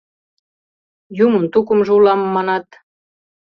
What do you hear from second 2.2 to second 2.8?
манат.